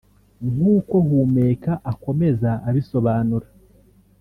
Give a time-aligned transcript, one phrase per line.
[0.51, 3.47] nk’uko Humeka akomeza abisobanura